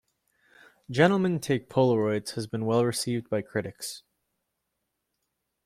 "Gentlemen 0.89 1.39
Take 1.39 1.69
Polaroids" 1.69 2.31
has 2.33 2.47
been 2.47 2.65
well 2.65 2.83
received 2.83 3.29
by 3.29 3.43
critics. 3.43 4.01